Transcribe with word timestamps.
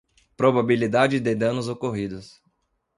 Probabilidade 0.41 1.17
de 1.27 1.33
danos 1.43 1.67
ocorridos. 1.73 2.27